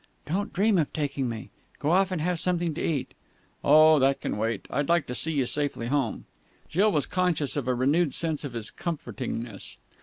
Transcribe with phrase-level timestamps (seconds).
[0.25, 1.51] "Don't dream of taking me.
[1.77, 3.13] Go off and have something to eat."
[3.63, 4.65] "Oh, that can wait.
[4.71, 6.25] I'd like to see you safely home."
[6.69, 9.77] Jill was conscious of a renewed sense of his comfortingness.